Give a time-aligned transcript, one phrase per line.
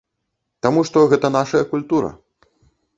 [0.67, 2.09] Таму што гэта нашая культура.